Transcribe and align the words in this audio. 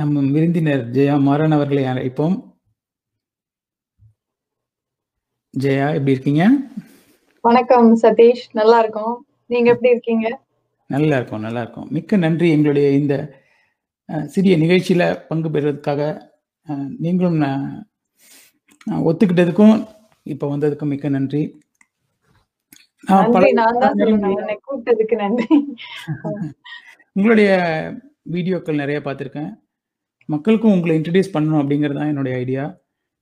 நம்ம 0.00 0.20
விருந்தினர் 0.34 0.82
ஜெயா 0.94 1.14
மாறன் 1.24 1.54
அவர்களை 1.56 1.82
அழைப்போம். 1.90 2.36
ஜெயா 5.54 5.86
எப்படி 5.96 6.14
இருக்கீங்க? 6.14 6.44
வணக்கம் 7.44 7.88
சதீஷ். 8.02 8.44
நல்லா 8.60 8.78
இருக்கோம். 8.82 9.14
நீங்க 9.52 9.68
எப்படி 9.74 9.92
இருக்கீங்க? 9.94 10.26
நல்லா 10.94 11.18
இருக்கும் 11.20 11.44
நல்லா 11.46 11.60
இருக்கும். 11.64 11.88
மிக்க 11.96 12.20
நன்றி 12.24 12.48
எங்களுடைய 12.56 12.88
இந்த 13.00 13.14
சிறிய 14.34 14.56
நிகழ்ச்சியில 14.64 15.12
பங்கு 15.30 15.48
பெறுவதற்காக. 15.54 16.10
நீங்களும் 17.04 17.40
ஒத்துக்கிட்டதுக்கும் 19.10 19.76
இப்போ 20.34 20.46
வந்ததுக்கும் 20.54 20.92
மிக்க 20.94 21.08
கூப்பிட்டதுக்கு 24.66 25.16
நன்றி. 25.24 25.54
உங்களுடைய 27.16 27.50
வீடியோக்கள் 28.36 28.82
நிறைய 28.84 29.00
பார்த்துருக்கேன். 29.04 29.52
மக்களுக்கும் 30.32 30.74
உங்களை 30.76 30.94
இன்ட்ரடியூஸ் 30.98 31.34
பண்ணணும் 31.34 31.60
அப்படிங்கிறது 31.60 31.98
தான் 31.98 32.10
என்னுடைய 32.12 32.34
ஐடியா 32.42 32.64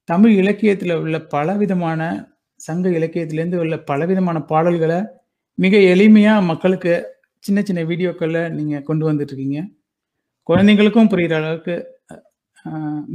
தமிழ் 0.09 0.35
இலக்கியத்தில் 0.43 1.01
உள்ள 1.03 1.17
பலவிதமான 1.35 2.01
சங்க 2.61 2.89
இலக்கியத்திலேருந்து 2.99 3.61
உள்ள 3.65 3.75
பலவிதமான 3.91 4.39
பாடல்களை 4.51 4.99
மிக 5.59 5.77
எளிமையாக 5.93 6.47
மக்களுக்கு 6.51 6.95
சின்ன 7.45 7.59
சின்ன 7.69 7.81
வீடியோக்களில் 7.91 8.41
நீங்கள் 8.57 8.87
கொண்டு 8.89 9.05
வந்துட்டு 9.09 9.33
இருக்கீங்க 9.33 9.61
குழந்தைங்களுக்கும் 10.49 11.11
புரிகிற 11.13 11.37
அளவுக்கு 11.41 11.75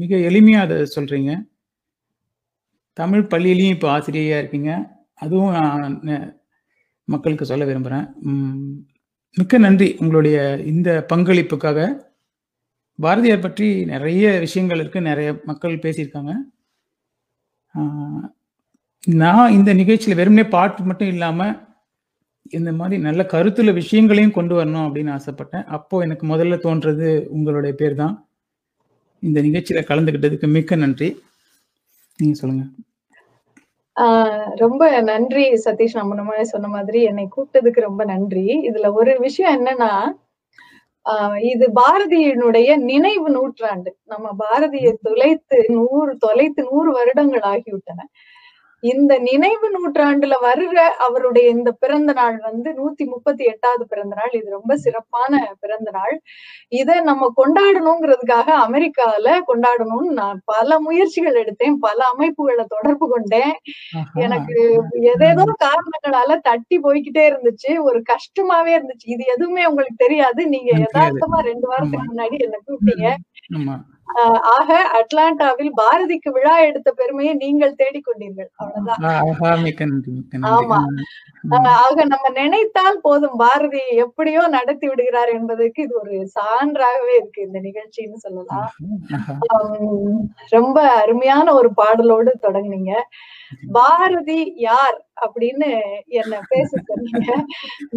மிக 0.01 0.15
எளிமையாக 0.29 0.65
அதை 0.67 0.77
சொல்கிறீங்க 0.95 1.31
தமிழ் 2.97 3.29
பள்ளியிலையும் 3.31 3.75
இப்போ 3.75 3.87
ஆசிரியையாக 3.95 4.41
இருக்கீங்க. 4.41 4.71
அதுவும் 5.23 5.53
நான் 6.07 6.25
மக்களுக்கு 7.07 7.45
சொல்ல 7.51 7.63
விரும்புகிறேன் 7.69 8.05
மிக்க 9.37 9.57
நன்றி 9.65 9.87
உங்களுடைய 10.01 10.37
இந்த 10.71 10.89
பங்களிப்புக்காக. 11.11 11.79
பாரதியார் 12.99 13.45
பற்றி 13.45 13.67
நிறைய 13.85 14.25
விஷயங்கள் 14.39 14.81
இருக்கு. 14.81 14.99
நிறைய 15.09 15.29
மக்கள் 15.49 15.83
பேசியிருக்காங்க. 15.85 16.33
நான் 19.21 19.53
இந்த 19.57 19.71
நிகழ்ச்சியில் 19.79 20.19
வெறுமனே 20.19 20.45
பாட்டு 20.55 20.83
மட்டும் 20.89 21.11
இல்லாமல் 21.13 21.55
இந்த 22.57 22.71
மாதிரி 22.79 22.95
நல்ல 23.07 23.21
கருத்துல 23.33 23.73
விஷயங்களையும் 23.73 24.35
கொண்டு 24.37 24.53
வரணும் 24.59 24.85
அப்படின்னு 24.87 25.15
ஆசைப்பட்டேன். 25.17 25.65
அப்போ 25.77 25.95
எனக்கு 26.05 26.25
முதல்ல 26.33 26.57
தோன்றது 26.65 27.09
உங்களுடைய 27.37 27.73
பேர் 27.81 27.95
தான் 28.01 28.15
இந்த 29.23 29.39
நிகழ்ச்சியில 29.47 29.81
கலந்துக்கிட்டதுக்கு 29.89 30.47
மிக்க 30.57 30.75
நன்றி. 30.83 31.09
நீங்க 32.19 32.35
சொல்லுங்க. 32.41 32.65
ரொம்ப 34.63 34.83
நன்றி 35.11 35.45
சதீஷ். 35.65 35.99
நம்ம 35.99 36.15
நம்ம 36.19 36.43
சொன்ன 36.53 36.69
மாதிரி 36.75 36.99
என்னை 37.09 37.25
கூப்பிட்டதுக்கு 37.35 37.87
ரொம்ப 37.89 38.03
நன்றி. 38.13 38.45
இதுல 38.69 38.89
ஒரு 39.01 39.13
விஷயம் 39.27 39.55
என்னன்னா 39.59 39.91
இது 41.51 41.65
பாரதியினுடைய 41.75 42.69
நினைவு 42.89 43.29
நூற்றாண்டு. 43.29 43.91
நம்ம 44.03 44.27
பாரதியை 44.43 44.91
தொலைத்து 45.07 45.57
நூறு 45.69 46.11
தொலைத்து 46.17 46.61
நூறு 46.71 46.91
வருடங்கள் 46.91 47.45
ஆகிவிட்டன. 47.53 47.99
இந்த 48.83 49.17
நினைவு 49.19 49.67
நூற்றாண்டுல 49.71 50.33
வருகிற 50.41 50.79
அவருடைய 50.97 51.49
இந்த 51.49 51.71
பிறந்த 51.71 52.13
நாள் 52.13 52.37
வந்து 52.37 52.69
நூத்தி 52.71 53.05
முப்பத்தி 53.05 53.43
எட்டாவது 53.43 53.87
பிறந்த 53.87 54.15
நாள். 54.15 54.31
இது 54.33 54.49
ரொம்ப 54.49 54.75
சிறப்பான 54.75 55.55
பிறந்த 55.59 55.91
நாள். 55.91 56.21
இத 56.67 57.01
நம்ம 57.01 57.33
கொண்டாடணுங்கிறதுக்காக 57.37 58.47
அமெரிக்கால 58.65 59.35
கொண்டாடணும்னு 59.47 60.11
நான் 60.11 60.41
பல 60.45 60.79
முயற்சிகள் 60.79 61.39
எடுத்தேன். 61.43 61.75
பல 61.79 62.03
அமைப்புகளை 62.13 62.65
தொடர்பு 62.67 63.07
கொண்டேன். 63.09 63.53
எனக்கு 64.13 64.57
ஏதேதோ 65.01 65.45
காரணங்களால 65.65 66.39
தட்டி 66.41 66.79
போய்க்கிட்டே 66.79 67.25
இருந்துச்சு. 67.31 67.79
ஒரு 67.79 68.03
கஷ்டமாவே 68.11 68.73
இருந்துச்சு. 68.77 69.07
இது 69.07 69.23
எதுவுமே 69.25 69.65
உங்களுக்கு 69.65 69.95
தெரியாது. 69.95 70.47
நீங்க. 70.47 70.71
யதார்த்தமா 70.77 71.39
ரெண்டு 71.41 71.67
வாரத்துக்கு 71.67 72.13
முன்னாடி 72.13 72.39
என்ன 72.39 72.57
கூப்பிட்டீங்க. 72.67 73.07
ஆக 74.41 74.69
அட்லாண்டாவில் 74.93 75.71
பாரதிக்கு 75.75 76.31
விழா 76.31 76.59
எடுத்த 76.59 76.91
பெருமையை 76.91 77.33
நீங்கள் 77.33 77.75
தேடிக்கொண்டீர்கள். 77.75 78.49
அவ்வளவுதான். 78.55 79.03
ஆமா. 80.51 80.79
ஆக 81.85 82.05
நம்ம 82.05 82.29
நினைத்தால் 82.29 82.99
போதும் 83.01 83.35
பாரதி 83.35 83.87
எப்படியோ 83.95 84.47
நடத்தி 84.47 84.87
விடுகிறார் 84.87 85.29
என்பதற்கு 85.29 85.83
இது 85.83 85.95
ஒரு 85.99 86.29
சான்றாகவே 86.39 87.15
இருக்கு 87.17 87.41
இந்த 87.41 87.59
நிகழ்ச்சின்னு 87.59 88.15
சொல்லலாம். 88.15 88.69
ரொம்ப 90.49 90.89
அருமையான 91.01 91.53
ஒரு 91.53 91.71
பாடலோடு 91.75 92.33
தொடங்குனீங்க. 92.41 92.93
பாரதி 93.77 94.41
யார் 94.67 94.97
அப்படின்னு 95.25 95.69
என்ன 96.21 96.39
பேச 96.49 96.69
சொன்னீங்க. 96.89 97.31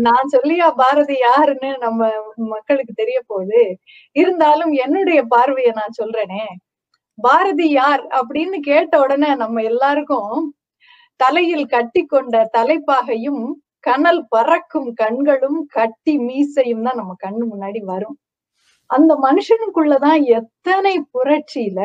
நான் 0.06 0.32
சொல்லியா 0.34 0.68
பாரதி 0.82 1.16
யாருன்னு 1.28 1.70
நம்ம 1.78 2.08
மக்களுக்கு 2.54 2.94
தெரிய 2.94 3.18
போகுது 3.26 3.62
இருந்தாலும் 4.22 4.72
என்னுடைய 4.84 5.22
பார்வையை 5.34 5.72
நான் 5.80 5.98
சொல்றேனே. 6.00 6.44
பாரதி 7.18 7.68
யார் 7.70 8.02
அப்படின்னு 8.18 8.58
கேட்ட 8.70 8.94
உடனே 9.04 9.30
நம்ம 9.34 9.62
எல்லாருக்கும் 9.62 10.34
தலையில் 11.20 11.66
கட்டி 11.66 12.02
கொண்ட 12.06 12.36
தலைப்பாகையும் 12.56 13.44
கனல் 13.88 14.22
பறக்கும் 14.28 14.88
கண்களும் 14.94 15.58
கட்டி 15.78 16.14
மீசையும் 16.18 16.84
தான் 16.86 16.98
நம்ம 17.00 17.12
கண்ணு 17.24 17.44
முன்னாடி 17.52 17.80
வரும். 17.92 18.16
அந்த 18.90 19.12
மனுஷனுக்குள்ளதான் 19.26 20.20
எத்தனை 20.38 20.92
புரட்சியில 21.14 21.78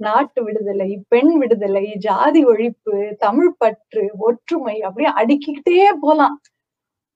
நாட்டு 0.00 0.40
விடுதலை 0.44 0.90
பெண் 1.08 1.32
விடுதலை 1.38 1.84
ஜாதி 1.98 2.42
ஒழிப்பு 2.46 2.94
தமிழ் 3.18 3.52
பற்று 3.58 4.04
ஒற்றுமை 4.18 4.76
அப்படியே 4.82 5.10
அடுக்கிக்கிட்டே 5.20 5.80
போலாம். 6.00 6.36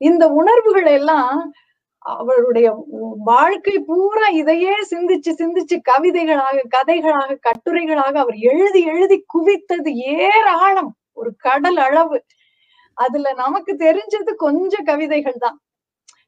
இந்த 0.01 0.25
உணர்வுகள் 0.41 0.89
எல்லாம் 0.99 1.39
அவருடைய 2.17 2.69
வாழ்க்கை 3.25 3.77
பூரா 3.87 4.27
இதையே 4.41 4.75
சிந்திச்சு 4.91 5.31
சிந்திச்சு 5.41 5.77
கவிதைகளாக 5.91 6.59
கதைகளாக 6.77 7.39
கட்டுரைகளாக 7.49 8.15
அவர் 8.25 8.39
எழுதி 8.53 8.83
எழுதி 8.93 9.19
குவித்தது 9.35 9.93
ஏராளம். 10.19 10.93
ஒரு 11.21 11.31
கடல் 11.47 11.81
அளவு. 11.87 12.19
அதுல 12.99 13.33
நமக்கு 13.45 13.73
தெரிஞ்சது 13.87 14.33
கொஞ்சம் 14.47 14.85
கவிதைகள் 14.85 15.43
தான். 15.47 15.59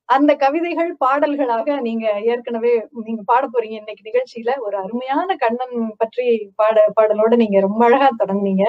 அந்த 0.09 0.33
கவிதைகள் 0.37 0.91
பாடல்களாக 0.99 1.69
நீங்க 1.81 2.07
ஏற்கனவே 2.25 2.73
நீங்க 3.05 3.23
பாட 3.27 3.45
போறீங்க 3.47 3.77
இன்னைக்கு 3.79 4.05
நிகழ்ச்சியில. 4.11 4.51
ஒரு 4.59 4.77
அருமையான 4.79 5.29
கண்ணன் 5.37 5.77
பற்றி 5.97 6.27
பாட 6.57 6.77
பாடலோட 6.97 7.35
நீங்க 7.37 7.61
ரொம்ப 7.61 7.83
அழகா 7.85 8.09
தொடங்குனீங்க. 8.19 8.67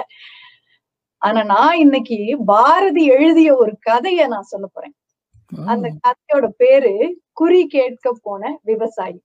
ஆனா 1.21 1.41
நான் 1.45 1.77
இன்னைக்கு 1.77 2.17
பாரதி 2.45 3.03
எழுதிய 3.07 3.49
ஒரு 3.55 3.73
கதையை 3.81 4.25
நான் 4.27 4.51
சொல்ல 4.53 4.67
போறேன். 4.67 4.95
அந்த 5.67 5.87
கதையோட 6.03 6.47
பேரு 6.57 6.93
குறி 7.33 7.61
கேட்க 7.67 8.07
போன 8.23 8.43
விவசாயி. 8.63 9.17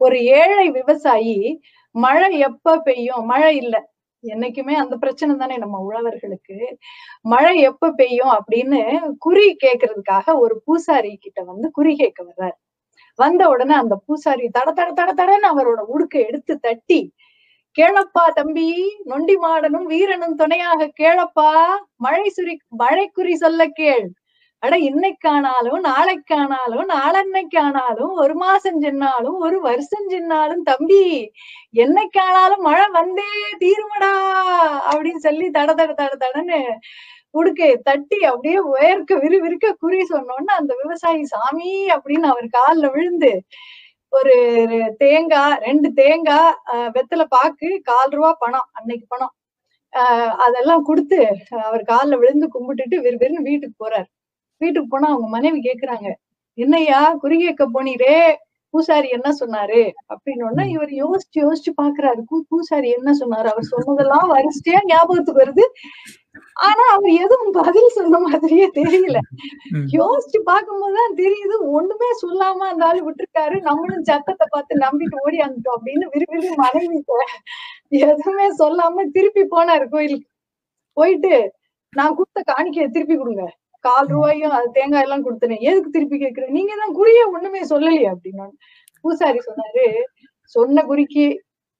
ஒரு 0.00 0.18
ஏழை 0.40 0.66
விவசாயி 0.70 1.38
மழை 1.94 2.30
எப்ப 2.40 2.76
பெய்யும்? 2.78 3.24
மழை 3.26 3.52
இல்ல. 3.56 3.76
என்னைக்குமே 4.24 4.74
அந்த 4.74 4.94
பிரச்சனை 4.96 5.32
தானே 5.36 5.56
நம்ம 5.56 5.76
உழவர்களுக்கு. 5.88 6.56
மழை 7.24 7.54
எப்ப 7.60 7.92
பெய்யும் 7.92 8.32
அப்படின்னு 8.38 8.80
குறி 9.18 9.46
கேக்குறதுக்காக 9.64 10.36
ஒரு 10.38 10.54
பூசாரி 10.64 11.12
கிட்ட 11.16 11.40
வந்து 11.42 11.68
குறி 11.70 11.92
கேட்க 11.96 12.20
வர்றாரு. 12.24 12.56
வந்த 13.18 13.42
உடனே 13.48 13.74
அந்த 13.74 13.94
பூசாரி 14.06 14.46
தட 14.48 14.68
தட 14.72 14.90
தட 15.00 15.10
தடன்னு 15.20 15.48
அவரோட 15.52 15.80
உடுக்க 15.94 16.16
எடுத்து 16.28 16.54
தட்டி 16.60 17.00
கேளப்பா 17.78 18.24
தம்பி 18.34 18.68
நொண்டி 19.04 19.36
மாடனும் 19.36 19.86
வீரனும் 19.86 20.36
துணையாக 20.36 20.90
கேளப்பா 21.00 21.50
மழை 21.96 22.26
சுரி 22.28 22.54
மழை 22.82 23.06
குறி 23.10 23.34
சொல்ல 23.36 23.62
கேள். 23.80 24.06
ஆனா 24.62 24.76
இன்னைக்கானாலும் 24.88 25.80
நாளைக்கானாலும் 25.88 26.84
நாளன்னைக்கானாலும் 26.92 28.12
ஒரு 28.22 28.34
மாசம் 28.42 28.78
சென்னாலும் 28.82 29.38
ஒரு 29.46 29.56
வருஷம் 29.60 30.06
சென்னாலும் 30.12 30.62
தம்பி 30.62 31.00
என்னைக்கானாலும் 31.76 32.62
மழை 32.62 32.86
வந்தே 32.98 33.26
தீருமடா 33.62 34.12
அப்படின்னு 34.90 35.22
சொல்லி 35.26 35.48
தட 35.50 35.70
தட 35.80 35.92
தட 35.94 36.12
தடன்னு 36.24 36.60
உடுக்கை 37.34 37.68
தட்டி 37.82 38.18
அப்படியே 38.30 38.58
உயர்க்க 38.72 39.20
விறுவிறுக்க 39.22 39.68
குறி 39.82 40.00
சொன்னோன்னு 40.10 40.52
அந்த 40.58 40.72
விவசாயி 40.82 41.22
சாமி 41.32 41.72
அப்படின்னு 41.94 42.26
அவர் 42.32 42.48
கால்ல 42.58 42.86
விழுந்து 42.96 43.32
ஒரு 44.12 44.34
தேங்காய் 44.98 45.58
ரெண்டு 45.64 45.88
தேங்காய் 45.94 46.54
ஆஹ் 46.72 46.90
வெத்தலை 46.96 47.26
பாக்கு 47.30 47.68
கால் 47.84 48.12
ரூபா 48.12 48.32
பணம் 48.40 48.68
அன்னைக்கு 48.72 49.06
பணம். 49.08 49.32
ஆஹ் 49.92 50.34
அதெல்லாம் 50.46 50.82
கொடுத்து 50.82 51.20
அவர் 51.64 51.84
கால்ல 51.84 52.18
விழுந்து 52.18 52.48
கும்பிட்டுட்டு 52.54 52.98
விறுவிறுன்னு 53.06 53.48
வீட்டுக்கு 53.50 53.76
போறாரு. 53.84 54.08
வீட்டுக்கு 54.62 54.92
போனா 54.94 55.08
அவங்க 55.14 55.28
மனைவி 55.36 55.60
கேக்குறாங்க 55.68 56.08
என்னய்யா 56.58 57.02
குறி 57.22 57.36
கேட்க 57.38 57.64
போனீரே 57.74 58.16
பூசாரி 58.74 59.08
என்ன 59.16 59.28
சொன்னாரு? 59.40 59.80
அப்படின்னு 60.12 60.64
இவர் 60.74 60.92
யோசிச்சு 61.00 61.38
யோசிச்சு 61.40 61.72
பாக்குறாரு 61.80 62.20
பூசாரி 62.50 62.88
என்ன 62.98 63.10
சொன்னாரு? 63.20 63.48
அவர் 63.52 63.66
சொன்னதெல்லாம் 63.72 64.26
வரிசையா 64.32 64.80
ஞாபகத்துக்கு 64.90 65.42
வருது. 65.42 65.64
ஆனா 66.66 66.84
அவர் 66.94 67.12
எதுவும் 67.24 67.52
பதில் 67.58 67.94
சொன்ன 67.96 68.20
மாதிரியே 68.26 68.66
தெரியல. 68.78 69.18
யோசிச்சு 69.98 70.38
பார்க்கும்போதுதான் 70.50 71.16
தெரியுது 71.20 71.56
ஒண்ணுமே 71.78 72.10
சொல்லாம 72.22 72.68
அந்த 72.72 72.84
ஆளு 72.88 73.00
விட்டுருக்காரு. 73.08 73.56
நம்மளும் 73.68 74.06
சத்தத்தை 74.10 74.46
பார்த்து 74.50 74.82
நம்பிட்டு 74.84 75.22
ஓடி 75.24 75.40
வந்துட்டோம் 75.44 75.76
அப்படின்னு 75.78 76.06
விரும்பி 76.14 76.50
மனைவி 76.64 77.00
எதுவுமே 78.04 78.46
சொல்லாம 78.62 79.04
திருப்பி 79.16 79.44
போனாரு 79.56 79.86
கோயிலுக்கு. 79.88 80.28
போயிட்டு 80.96 81.34
நான் 81.92 82.16
கொடுத்த 82.18 82.40
காணிக்கையை 82.50 82.88
திருப்பி 82.90 83.16
கொடுங்க. 83.16 83.44
கால் 83.84 84.10
ரூபாயும் 84.14 84.54
அது 84.58 84.68
தேங்காய் 84.78 85.06
எல்லாம் 85.06 85.24
கொடுத்தனேன் 85.26 85.64
எதுக்கு 85.68 85.94
திருப்பி 85.96 86.16
கேக்குறேன் 86.24 86.54
நீங்க 86.58 86.72
தான் 86.82 86.94
குறிய 86.98 87.22
ஒண்ணுமே 87.34 87.62
சொல்லலையே 87.72 88.06
அப்படின்னு. 88.12 88.46
பூசாரி 89.04 89.40
சொன்னாரு 89.48 89.86
சொன்ன 90.54 90.84
குறிக்கு 90.90 91.24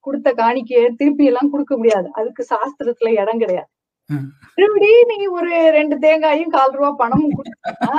கொடுத்த 0.07 0.29
காணிக்கைய 0.41 0.83
திருப்பி 1.01 1.25
எல்லாம் 1.31 1.53
கொடுக்க 1.53 1.73
முடியாது. 1.81 2.09
அதுக்கு 2.19 2.43
சாஸ்திரத்துல 2.53 3.13
இடம் 3.23 3.43
கிடையாது. 3.43 3.71
மறுபடி 4.57 4.91
நீ 5.11 5.19
ஒரு 5.39 5.53
ரெண்டு 5.79 5.97
தேங்காயும் 6.05 6.55
கால் 6.57 6.75
ரூபா 6.79 6.91
பணமும் 7.03 7.37
கொடுத்தா 7.39 7.93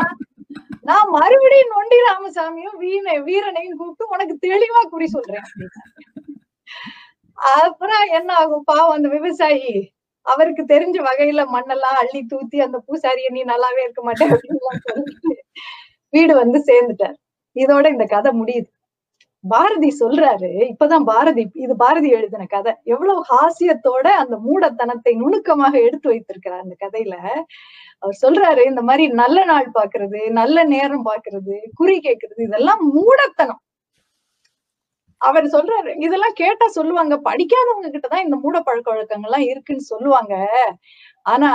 நான் 0.90 1.14
மறுபடியும் 1.18 1.74
நொண்டி 1.76 1.98
ராமசாமியும் 2.08 2.78
வீண 2.84 3.14
வீரனையும் 3.28 3.78
கூப்பிட்டு 3.80 4.12
உனக்கு 4.14 4.36
தெளிவா 4.46 4.82
குறி 4.94 5.08
சொல்றேன். 5.16 5.48
அப்புறம் 7.58 8.04
என்ன 8.18 8.30
ஆகும்? 8.42 8.66
பாவம் 8.72 8.96
அந்த 8.98 9.10
விவசாயி 9.18 9.72
அவருக்கு 10.32 10.64
தெரிஞ்ச 10.74 10.98
வகையில 11.10 11.42
மண்ணெல்லாம் 11.56 11.98
அள்ளி 12.02 12.22
தூத்தி 12.34 12.58
அந்த 12.66 12.78
பூசாரிய 12.88 13.30
நீ 13.38 13.42
நல்லாவே 13.54 13.82
இருக்க 13.86 14.04
மாட்டேன் 14.08 14.32
அப்படின்னு 14.36 15.36
வீடு 16.14 16.34
வந்து 16.44 16.60
சேர்ந்துட்டார். 16.70 17.18
இதோட 17.56 17.86
இந்த 17.96 18.06
கதை 18.16 18.32
முடியுது. 18.40 18.70
பாரதி 19.44 19.90
சொல்றாரு 20.02 20.50
இப்பதான் 20.72 21.06
பாரதி 21.10 21.44
இது 21.64 21.74
பாரதி 21.82 22.10
எழுதின 22.18 22.46
கதை. 22.54 22.74
எவ்வளவு 22.94 23.22
ஹாஸ்யத்தோட 23.32 24.06
அந்த 24.22 24.36
மூடத்தனத்தை 24.46 25.14
நுணுக்கமாக 25.22 25.74
எடுத்து 25.88 26.08
வைத்திருக்கிறார் 26.12 26.64
அந்த 26.66 26.76
கதையில. 26.84 27.16
அவர் 28.04 28.16
சொல்றாரு 28.22 28.62
இந்த 28.72 28.82
மாதிரி 28.90 29.06
நல்ல 29.22 29.40
நாள் 29.52 29.68
பாக்குறது 29.80 30.22
நல்ல 30.40 30.64
நேரம் 30.76 31.06
பாக்குறது 31.10 31.58
குறி 31.80 31.98
கேக்குறது 32.08 32.42
இதெல்லாம் 32.48 32.82
மூடத்தனம். 32.96 33.62
அவர் 35.24 35.46
சொல்றாரு 35.56 35.92
இதெல்லாம் 36.06 36.36
கேட்டா 36.36 36.66
சொல்லுவாங்க. 36.78 37.16
படிக்காதவங்க 37.30 37.90
கிட்டதான் 37.94 38.26
இந்த 38.26 38.38
மூட 38.44 38.58
பழக்க 38.62 38.88
வழக்கங்கள்லாம் 38.94 39.46
இருக்குன்னு 39.52 39.86
சொல்லுவாங்க. 39.92 40.36
ஆனா 41.26 41.52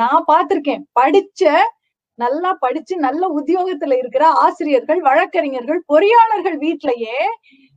நான் 0.00 0.24
பார்த்திருக்கேன். 0.32 0.82
படிச்ச 1.00 1.42
நல்லா 2.18 2.50
படிச்சு 2.60 2.94
நல்ல 3.06 3.22
உத்தியோகத்துல 3.38 3.96
இருக்கிற 3.98 4.24
ஆசிரியர்கள் 4.44 5.00
வழக்கறிஞர்கள் 5.00 5.80
பொறியாளர்கள் 5.92 6.56
வீட்லயே 6.64 7.18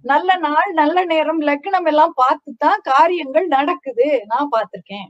நல்ல 0.06 0.30
நாள் 0.46 0.70
நல்ல 0.74 0.98
நேரம் 1.06 1.42
லக்னம் 1.42 1.88
எல்லாம் 1.92 2.14
பார்த்துதான் 2.22 2.80
காரியங்கள் 2.92 3.48
நடக்குது. 3.58 4.08
நான் 4.28 4.52
பார்த்திருக்கேன். 4.56 5.08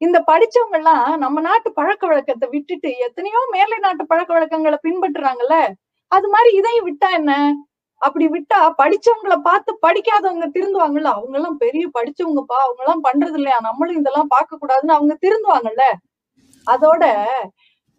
இந்த 0.00 0.18
படிச்சவங்க 0.30 0.76
எல்லாம் 0.80 1.08
நம்ம 1.18 1.40
நாட்டு 1.40 1.70
பழக்க 1.72 2.04
வழக்கத்தை 2.06 2.46
விட்டுட்டு 2.54 2.90
எத்தனையோ 3.06 3.40
மேலை 3.50 3.76
நாட்டு 3.78 4.04
பழக்க 4.06 4.30
வழக்கங்களை 4.34 4.78
பின்பற்றுறாங்கல்ல. 4.86 5.56
அது 6.12 6.28
மாதிரி 6.28 6.50
இதையும் 6.60 6.88
விட்டா 6.88 7.08
என்ன? 7.20 7.32
அப்படி 8.00 8.26
விட்டா 8.28 8.58
படிச்சவங்கள 8.80 9.34
பார்த்து 9.48 9.70
படிக்காதவங்க 9.86 10.46
திருந்துவாங்கல்ல? 10.56 11.10
அவங்க 11.16 11.36
எல்லாம் 11.38 11.58
பெரிய 11.58 11.84
படிச்சவங்கப்பா. 11.98 12.58
அவங்க 12.66 12.80
எல்லாம் 12.84 13.04
பண்றது 13.08 13.38
இல்லையா 13.40 13.58
நம்மளும் 13.60 14.00
இதெல்லாம் 14.00 14.32
பார்க்க 14.36 14.60
கூடாதுன்னு 14.62 14.96
அவங்க 14.98 15.16
திருந்துவாங்கல்ல? 15.24 15.86
அதோட 16.66 17.04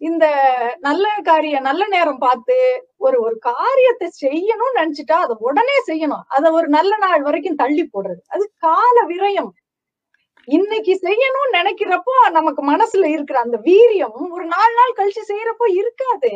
இந்த 0.00 0.26
நல்ல 0.80 1.06
காரியம் 1.22 1.66
நல்ல 1.68 1.82
நேரம் 1.86 2.18
பார்த்து 2.18 2.56
ஒரு 2.96 3.16
ஒரு 3.20 3.36
காரியத்தை 3.50 4.08
செய்யணும்னு 4.22 4.78
நினைச்சிட்டா 4.80 5.16
அதை 5.24 5.34
உடனே 5.40 5.76
செய்யணும். 5.90 6.24
அதை 6.28 6.48
ஒரு 6.50 6.68
நல்ல 6.68 6.92
நாள் 6.96 7.22
வரைக்கும் 7.22 7.60
தள்ளி 7.62 7.84
போடுறது. 7.92 8.22
அது 8.28 8.44
கால 8.58 8.96
விரயம். 9.12 9.50
இன்னைக்கு 10.48 10.92
செய்யணும்னு 11.06 11.56
நினைக்கிறப்போ 11.58 12.14
நமக்கு 12.30 12.62
மனசுல 12.72 13.08
இருக்கிற 13.08 13.38
அந்த 13.40 13.58
வீரியம் 13.68 14.16
ஒரு 14.36 14.46
நாலு 14.54 14.72
நாள் 14.80 14.98
கழிச்சு 14.98 15.22
செய்யறப்போ 15.30 15.66
இருக்காது. 15.80 16.32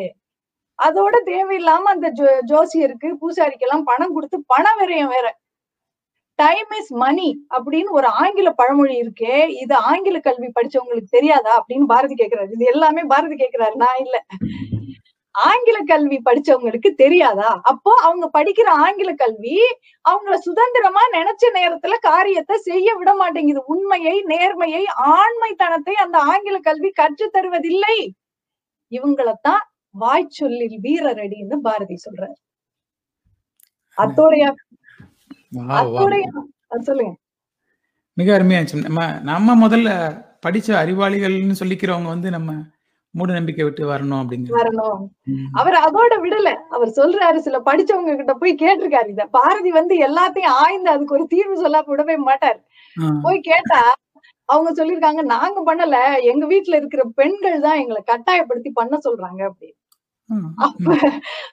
அதோட 0.79 1.17
தேவையில்லாம 1.25 1.91
அந்த 1.95 2.09
ஜோ 2.11 2.29
ஜோசியருக்கு 2.53 3.09
பூசாரிக்கு 3.21 3.67
எல்லாம் 3.67 3.85
பணம் 3.85 4.13
கொடுத்து 4.13 4.39
பண 4.47 4.67
விரயம் 4.81 5.07
வேற. 5.07 5.27
டைம் 6.39 6.73
இஸ் 6.79 6.93
மணி 6.93 7.29
அப்படின்னு 7.57 7.91
ஒரு 7.91 8.07
ஆங்கில 8.07 8.51
பழமொழி 8.51 9.01
இருக்கே. 9.01 9.37
இது 9.63 9.75
ஆங்கில 9.75 10.19
கல்வி 10.19 10.49
படிச்சவங்களுக்கு 10.49 11.09
தெரியாதா 11.11 11.53
அப்படின்னு 11.61 11.87
பாரதி 11.87 12.15
கேக்குறாரு. 12.15 12.51
இது 12.53 12.65
எல்லாமே 12.65 13.03
பாரதி 13.03 13.35
கேக்குறாரு. 13.35 13.75
நான் 13.75 14.01
இல்ல. 14.05 14.17
ஆங்கில 15.35 15.79
கல்வி 15.87 16.19
படிச்சவங்களுக்கு 16.25 16.91
தெரியாதா? 16.95 17.61
அப்போ 17.63 17.93
அவங்க 18.03 18.27
படிக்கிற 18.39 18.69
ஆங்கில 18.85 19.11
கல்வி 19.15 19.57
அவங்கள 20.05 20.35
சுதந்திரமா 20.35 21.03
நினைச்ச 21.13 21.45
நேரத்துல 21.55 21.97
காரியத்தை 22.01 22.57
செய்ய 22.59 22.95
விட 22.95 23.15
மாட்டேங்குது. 23.15 23.63
உண்மையை 23.67 24.25
நேர்மையை 24.25 24.85
ஆண்மைத்தனத்தை 25.17 25.93
அந்த 26.05 26.19
ஆங்கில 26.19 26.59
கல்வி 26.59 26.91
கற்று 26.91 27.31
தருவதில்லை 27.35 27.97
இவங்களத்தான் 28.93 29.65
வாய்ச்சொல்லில் 29.97 30.77
வீரரடின்னு 30.85 31.57
பாரதி 31.63 31.97
சொல்றாரு. 32.05 32.37
அத்தோடைய. 33.99 34.45
அத்தோடைய 35.77 36.25
அது 36.71 36.83
சொல்லுங்க. 36.85 37.13
மிக 38.17 38.31
அருமையா 38.37 38.59
இருந்துச்சு. 38.59 38.87
நம்ம 38.89 39.01
நம்ம 39.25 39.55
முதல்ல 39.63 39.91
படிச்ச 40.47 40.69
அறிவாளிகள்னு 40.81 41.61
சொல்லிக்கிறவங்க 41.61 42.09
வந்து 42.09 42.31
நம்ம 42.31 42.51
மூட 43.15 43.31
நம்பிக்கை 43.33 43.65
விட்டு 43.65 43.83
வரணும் 43.91 44.25
ம். 45.27 45.47
அவர் 45.55 45.77
அதோட 45.87 46.15
விடல. 46.23 46.49
அவர் 46.69 46.91
சொல்றாரு 46.91 47.39
சில 47.39 47.59
படிச்சவங்க 47.61 48.17
கிட்ட 48.17 48.33
போய் 48.35 48.61
கேட்டிருக்காரு 48.63 49.09
இத. 49.09 49.25
பாரதி 49.33 49.71
வந்து 49.73 49.95
எல்லாத்தையும் 50.07 50.57
ஆய்ந்து 50.59 50.91
அதுக்கு 50.91 51.17
ஒரு 51.19 51.27
தீர்வு 51.27 51.57
சொல்ல 51.57 51.81
விடவே 51.89 52.17
மாட்டார். 52.25 52.59
போய் 53.25 53.41
கேட்டா 53.49 53.81
அவங்க 54.49 54.71
சொல்லிருக்காங்க 54.75 55.23
நாங்க 55.31 55.59
பண்ணல. 55.65 55.97
எங்க 56.33 56.45
வீட்டுல 56.47 56.77
இருக்கிற 56.77 57.03
பெண்கள் 57.17 57.57
தான் 57.61 57.81
எங்களை 57.81 58.03
கட்டாயப்படுத்தி 58.05 58.71
பண்ண 58.73 58.95
சொல்றாங்க 59.05 59.43
அப்படி 59.45 59.71
ஆ. 59.71 59.86
அப்ப 60.67 60.97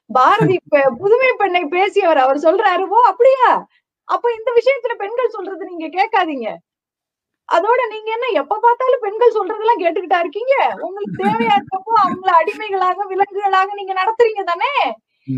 பாரதி 0.10 0.56
புதுமை 1.02 1.32
பெண்ணை 1.42 1.64
பேசியவர் 1.74 2.22
அவர் 2.24 2.40
சொல்றாரு 2.46 2.86
ஓ 2.96 3.00
அப்படியா? 3.12 3.50
அப்ப 4.08 4.26
இந்த 4.38 4.50
விஷயத்துல 4.60 4.94
பெண்கள் 5.02 5.36
சொல்றது 5.36 5.64
நீங்க 5.72 5.88
கேட்காதீங்க. 5.98 6.48
அதோட 7.50 7.82
நீங்க 7.94 8.10
என்ன 8.16 8.28
எப்ப 8.42 8.60
பார்த்தாலும் 8.66 9.04
பெண்கள் 9.06 9.36
சொல்றதெல்லாம் 9.38 9.82
கேட்டுக்கிட்டா 9.84 10.20
இருக்கீங்க? 10.24 10.56
உங்களுக்கு 10.86 11.18
தேவையா 11.24 11.56
இருக்கப்போ 11.58 11.94
அவங்கள 12.04 12.32
அடிமைகளாக 12.42 13.06
விலங்குகளாக 13.12 13.70
நீங்க 13.80 13.94
நடத்துறீங்க 14.02 14.44
தானே. 14.52 14.72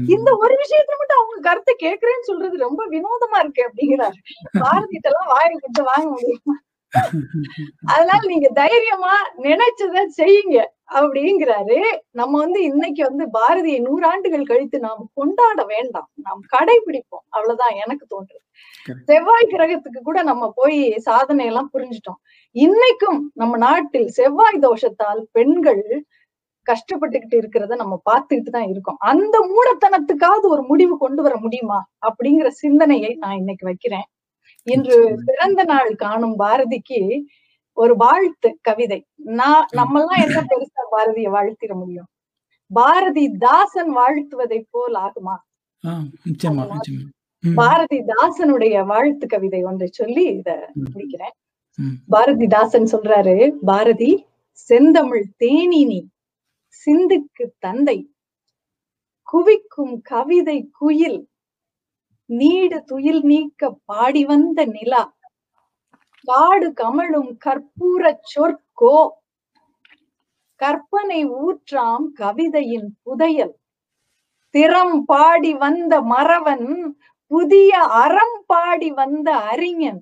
இந்த 0.10 0.30
ஒரு 0.44 0.54
விஷயத்துல 0.62 0.98
மட்டும் 1.00 1.22
அவங்க 1.22 1.40
கருத்தை 1.48 1.74
கேக்குறேன்னு 1.78 2.30
சொல்றது 2.30 2.58
ரொம்ப 2.64 2.82
வினோதமா 2.94 3.40
இருக்கு 3.44 3.64
அப்படிங்கிறாரு. 3.68 4.18
பாரதிட்ட 4.62 5.10
எல்லாம் 5.12 5.32
வாயை 5.34 5.52
விட்டு 5.56 5.84
வாங்க 5.92 6.08
முடியுமா? 6.16 6.56
அதனால 7.94 8.22
நீங்க 8.32 8.50
தைரியமா 8.60 9.16
நினைச்சத 9.46 10.04
செய்யுங்க. 10.20 10.58
அப்படிங்கிறாரு. 10.90 11.78
நம்ம 12.12 12.34
வந்து 12.40 12.60
இன்னைக்கு 12.64 13.02
வந்து 13.04 13.26
பாரதியை 13.38 13.80
நூறாண்டுகள் 13.80 14.50
கழித்து 14.52 14.80
நாம் 14.80 15.04
கொண்டாட 15.14 15.64
வேண்டாம். 15.64 16.10
நாம் 16.16 16.42
கடைபிடிப்போம். 16.56 17.26
அவ்வளவுதான் 17.30 17.76
எனக்கு 17.86 18.06
தோன்றுது. 18.14 18.44
செவ்வாய் 19.10 19.52
கிரகத்துக்கு 19.54 20.02
கூட 20.02 20.24
நம்ம 20.24 20.52
போய் 20.56 20.80
சாதனை 21.00 21.46
எல்லாம் 21.46 21.72
புரிஞ்சுட்டோம். 21.74 22.20
இன்னைக்கும் 22.56 23.20
நம்ம 23.34 23.58
நாட்டில் 23.58 24.08
செவ்வாய் 24.10 24.60
தோஷத்தால் 24.60 25.22
பெண்கள் 25.32 25.86
கஷ்டப்பட்டுக்கிட்டு 26.68 27.38
இருக்கிறத 27.42 27.76
நம்ம 27.76 27.96
பார்த்துக்கிட்டு 28.10 28.52
தான் 28.52 28.70
இருக்கோம். 28.70 29.00
அந்த 29.12 29.36
மூடத்தனத்துக்காவது 29.52 30.48
ஒரு 30.48 30.64
முடிவு 30.64 30.98
கொண்டு 30.98 31.22
வர 31.22 31.36
முடியுமா? 31.36 31.80
அப்படிங்கிற 32.08 32.48
சிந்தனையை 32.48 33.12
நான் 33.14 33.38
இன்னைக்கு 33.38 33.66
வைக்கிறேன். 33.66 34.08
இன்று 34.68 34.98
பிறந்த 35.26 35.64
நாள் 35.64 35.92
காணும் 35.96 36.36
பாரதிக்கு 36.36 37.00
ஒரு 37.78 37.96
வாழ்த்து 37.96 38.50
கவிதை. 38.62 39.00
நான் 39.18 39.66
நம்மெல்லாம் 39.74 40.22
என்ன 40.26 40.40
பெருசா 40.52 40.84
பாரதியை 40.92 41.30
வாழ்த்திட 41.32 41.74
முடியும்? 41.76 42.10
பாரதி 42.72 43.26
தாசன் 43.38 43.92
வாழ்த்துவதை 43.98 44.60
போல் 44.70 44.96
ஆகுமா. 44.96 45.36
பாரதி 47.44 48.00
தாசனுடைய 48.08 48.86
வாழ்த்து 48.86 49.28
கவிதை 49.28 49.64
ஒன்றை 49.64 49.88
சொல்லி 49.92 50.24
இத. 50.26 50.50
முடிக்கிறேன். 50.94 51.36
பாரதிதாசன் 52.10 52.88
சொல்றாரு 52.92 53.36
பாரதி 53.66 54.12
செந்தமிழ் 54.70 55.26
தேனினி 55.38 56.02
சிந்துக்கு 56.88 57.46
தந்தை 57.60 57.98
குவிக்கும் 59.28 60.02
கவிதை 60.02 60.70
குயில் 60.72 61.20
நீடு 62.30 62.84
துயில் 62.84 63.22
நீக்க 63.22 63.72
பாடி 63.86 64.26
வந்த 64.26 64.66
நிலா 64.66 65.02
காடு 66.26 66.74
கமழும் 66.82 67.32
கற்பூர 67.46 68.18
சொற்கோ? 68.22 68.98
கற்பனை 70.56 71.22
ஊற்றாம் 71.30 72.06
கவிதையின் 72.20 72.90
புதையல். 73.04 73.56
திறம் 74.50 75.06
பாடி 75.06 75.54
வந்த 75.54 76.02
மறவன் 76.02 76.96
புதிய 77.28 77.80
அறம் 77.80 78.44
பாடி 78.48 78.92
வந்த 78.92 79.36
அறிஞன். 79.36 80.02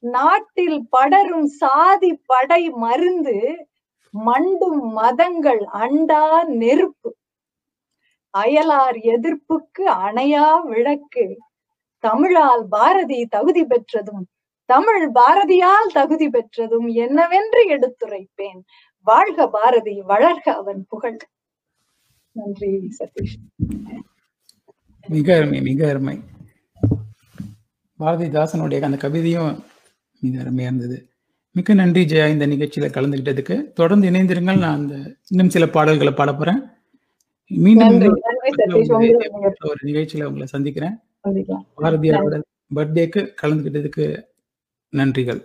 நாட்டில் 0.00 0.88
படரும் 0.88 1.46
சாதி 1.46 2.12
படை 2.26 2.70
மருந்து 2.70 3.66
மண்டும் 4.14 4.82
மதங்கள் 4.92 5.62
அண்டா 5.72 6.44
நெருப்பு. 6.44 7.10
அயலார் 8.38 8.98
எதிர்ப்புக்கு 9.14 9.84
அணையா 10.06 10.62
விளக்கு. 10.62 11.38
தமிழால் 12.04 12.64
பாரதி 12.70 13.26
தகுதி 13.26 13.64
பெற்றதும் 13.64 14.26
தமிழ் 14.66 15.10
பாரதியால் 15.14 15.92
தகுதி 15.92 16.28
பெற்றதும் 16.28 16.86
என்னவென்று 16.86 17.60
எடுத்துரைப்பேன். 17.74 18.60
வாழ்க 19.06 19.48
பாரதி 19.48 20.02
வளர்க 20.02 20.48
அவன் 20.60 20.86
புகழ். 20.88 21.18
நன்றி 22.32 22.70
சதீஷ். 22.98 23.36
மிக 25.08 25.36
அருமை 25.36 25.60
மிக 25.60 25.88
அருமை. 25.88 26.16
பாரதிதாசனுடைய 27.98 28.80
அந்த 28.80 29.08
கவிதையும் 29.08 29.64
மிக 30.20 30.42
அருமையா 30.42 30.60
இருந்தது. 30.60 30.98
மிக்க 31.52 31.74
நன்றி 31.74 32.04
ஜெயா 32.04 32.28
இந்த 32.28 32.46
நிகழ்ச்சியில 32.46 32.88
கலந்துகிட்டதுக்கு. 32.96 33.72
தொடர்ந்து 33.72 34.10
இணைந்திருங்கள். 34.10 34.58
நான் 34.58 34.78
அந்த 34.80 34.94
இன்னும் 35.28 35.50
சில 35.50 35.66
பாடல்களை 35.66 36.12
பாட 36.12 36.34
போறேன். 36.34 36.62
மீண்டும் 37.46 38.00
ஒரு 39.60 39.82
நிகழ்ச்சியில 39.84 40.24
உங்களை 40.24 40.46
சந்திக்கிறேன். 40.46 40.96
பாரதியாரோட 41.76 42.42
பர்த்டேக்கு 42.74 43.20
கலந்துக்கிட்டதுக்கு 43.42 44.06
நன்றிகள். 44.92 45.40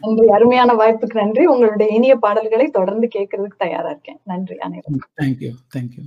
நன்றி 0.00 0.24
அருமையான 0.36 0.70
வாய்ப்புக்கு 0.80 1.20
நன்றி. 1.20 1.44
உங்களுடைய 1.52 1.88
இனிய 1.96 2.14
பாடல்களை 2.24 2.66
தொடர்ந்து 2.78 3.06
கேட்கறதுக்கு 3.14 3.64
தயாரா 3.64 3.90
இருக்கேன். 3.94 4.20
நன்றி 4.32 4.56
அனைவரும் 4.66 5.06
தேங்க்யூ 5.22 5.52
தேங்க்யூ 5.76 6.04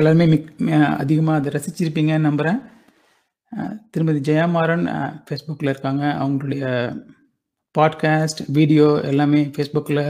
எல்லாருமே 0.00 0.26
மிக் 0.32 0.50
அதிகமாக 1.02 1.38
அதை 1.38 1.48
ரசிச்சிருப்பீங்கன்னு 1.54 2.28
நம்புகிறேன் 2.28 2.60
திருமதி 3.92 4.20
ஜெயமாறன் 4.28 4.84
ஃபேஸ்புக்கில் 5.24 5.70
இருக்காங்க. 5.72 6.04
அவங்களுடைய 6.22 6.64
பாட்காஸ்ட் 7.74 8.40
வீடியோ 8.56 8.86
எல்லாமே 9.10 9.40
ஃபேஸ்புக்கில் 9.54 10.04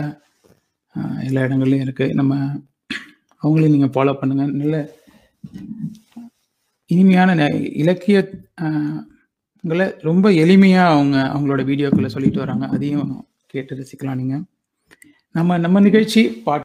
எல்லா 1.29 1.43
இடங்கள்லையும் 1.47 1.85
இருக்குது 1.87 2.19
நம்ம 2.21 2.35
அவங்களையும் 3.43 3.75
நீங்கள் 3.77 3.95
ஃபாலோ 3.95 4.13
பண்ணுங்கள் 4.21 4.53
நல்ல 4.53 4.77
இனிமையான 6.91 7.31
இலக்கியங்களை 7.35 8.21
இலக்கிய 9.65 9.99
ரொம்ப 10.01 10.27
எளிமையாக 10.31 10.95
அவங்க 10.95 11.17
அவங்களோட 11.33 11.63
வீடியோக்களை 11.65 12.09
சொல்லிட்டு 12.09 12.41
வராங்க. 12.41 12.67
அதையும் 12.67 13.11
கேட்டு 13.47 13.77
ரசிக்கலாம் 13.79 14.21
நீங்கள் 14.23 14.43
நம்ம 15.31 15.59
நம்ம 15.59 15.81
நிகழ்ச்சி 15.81 16.23
பாட் 16.45 16.61